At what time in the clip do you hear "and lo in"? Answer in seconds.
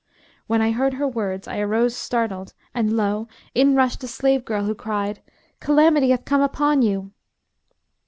2.73-3.75